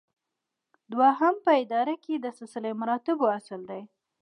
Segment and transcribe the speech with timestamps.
[0.91, 3.81] دوهم په اداره کې د سلسله مراتبو اصل دی.